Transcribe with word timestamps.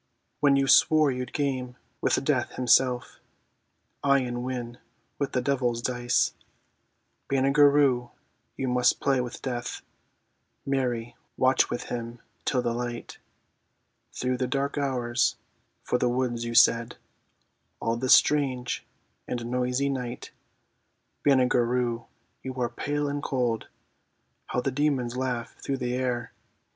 When 0.39 0.55
you 0.55 0.65
swore 0.65 1.11
you'd 1.11 1.31
game 1.31 1.75
with 2.01 2.23
Death 2.23 2.53
himself; 2.53 3.19
Aye, 4.03 4.21
and 4.21 4.43
win 4.43 4.79
with 5.19 5.33
the 5.33 5.43
devil's 5.43 5.79
dice. 5.79 6.33
Banagher 7.29 7.71
Rhue, 7.71 8.09
you 8.57 8.67
must 8.67 8.99
play 8.99 9.21
with 9.21 9.43
Death, 9.43 9.83
(Mary, 10.65 11.15
watch 11.37 11.69
with 11.69 11.83
him 11.83 12.19
till 12.45 12.63
the 12.63 12.73
light!) 12.73 13.19
Through 14.11 14.37
the 14.37 14.47
dark 14.47 14.75
hours, 14.75 15.35
for 15.83 15.99
the 15.99 16.09
words 16.09 16.45
you 16.45 16.55
said, 16.55 16.97
All 17.79 17.95
this 17.95 18.15
strange 18.15 18.83
and 19.27 19.45
noisy 19.51 19.87
night. 19.87 20.31
Banagher 21.23 21.63
Rhue, 21.67 22.07
you 22.41 22.55
are 22.55 22.69
pale 22.69 23.07
and 23.07 23.21
cold; 23.21 23.67
(How 24.47 24.61
the 24.61 24.71
demons 24.71 25.15
laugh 25.15 25.57
through 25.61 25.77
the 25.77 25.93
air!) 25.93 26.33